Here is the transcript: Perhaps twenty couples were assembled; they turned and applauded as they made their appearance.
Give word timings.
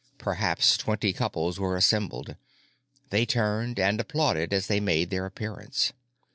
Perhaps 0.17 0.77
twenty 0.77 1.13
couples 1.13 1.59
were 1.59 1.77
assembled; 1.77 2.35
they 3.11 3.23
turned 3.23 3.77
and 3.79 3.99
applauded 4.01 4.51
as 4.51 4.65
they 4.65 4.79
made 4.79 5.11
their 5.11 5.27
appearance. 5.27 5.93